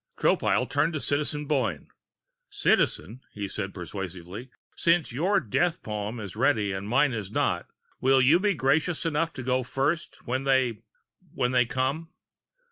Tropile 0.17 0.67
turned 0.67 0.93
to 0.93 0.99
Citizen 0.99 1.45
Boyne. 1.45 1.87
"Citizen," 2.49 3.21
he 3.33 3.47
said 3.47 3.71
persuasively, 3.71 4.49
"since 4.75 5.11
your 5.11 5.39
death 5.39 5.83
poem 5.83 6.19
is 6.19 6.35
ready 6.35 6.71
and 6.71 6.89
mine 6.89 7.13
is 7.13 7.29
not, 7.29 7.67
will 7.99 8.19
you 8.19 8.39
be 8.39 8.55
gracious 8.55 9.05
enough 9.05 9.31
to 9.33 9.43
go 9.43 9.61
first 9.61 10.25
when 10.25 10.43
they 10.43 10.79
when 11.35 11.51
they 11.51 11.67
come?" 11.67 12.09